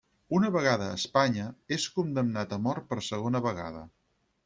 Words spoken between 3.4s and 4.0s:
vegada.